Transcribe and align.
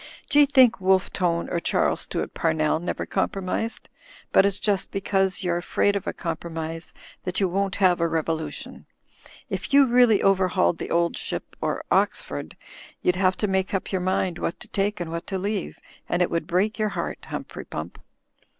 D'ye 0.31 0.47
think 0.47 0.81
Wolfe 0.81 1.13
Tone 1.13 1.47
or 1.51 1.59
Charles 1.59 2.01
Stuart 2.01 2.33
Pamell 2.33 2.79
never 2.81 3.05
compromised? 3.05 3.87
But 4.31 4.47
it's 4.47 4.57
jt|^Jtuu)3i^f;^U^^ 4.57 4.63
you're 4.63 4.75
THE 4.77 4.81
SONGS 4.81 4.85
OF 4.87 4.91
THE 4.91 4.91
CAR 4.91 4.93
CLUB 5.11 5.13
187 5.21 5.57
afraid 5.59 5.95
of 5.95 6.07
a 6.07 6.13
compromise 6.13 6.93
that 7.23 7.39
you 7.39 7.47
won't 7.47 7.75
have 7.75 8.01
a 8.01 8.05
revolu 8.09 8.51
tion. 8.51 8.85
If 9.51 9.71
you 9.71 9.85
really 9.85 10.23
overhauled 10.23 10.79
'The 10.79 10.89
Old 10.89 11.17
Ship*— 11.17 11.55
or 11.61 11.83
Oxford— 11.91 12.57
^you'd 13.05 13.15
have 13.15 13.37
to 13.37 13.47
make 13.47 13.75
up 13.75 13.91
your 13.91 14.01
mind 14.01 14.39
what 14.39 14.59
to 14.61 14.67
take 14.69 14.99
and 14.99 15.11
what 15.11 15.27
to 15.27 15.37
leave, 15.37 15.77
and 16.09 16.23
it 16.23 16.31
would 16.31 16.47
break 16.47 16.79
your 16.79 16.89
heart, 16.89 17.25
Humphrey 17.25 17.65
Pump." 17.65 18.01